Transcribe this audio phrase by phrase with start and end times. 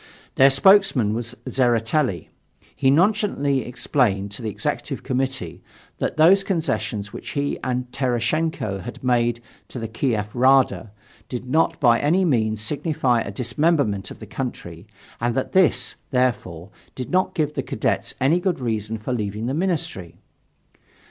[0.33, 2.29] Their spokesman was Tseretelli.
[2.75, 5.61] He nonchalantly explained to the Executive Committee
[5.99, 10.91] that those concessions which he and Tereshchenko had made to the Kiev Rada
[11.29, 14.87] did not by any means signify a dismemberment of the country,
[15.19, 19.53] and that this, therefore, did not give the Cadets any good reason for leaving the
[19.53, 20.17] Ministry.